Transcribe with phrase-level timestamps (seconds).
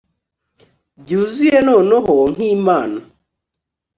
[1.01, 2.99] Byuzuye noneho nkimana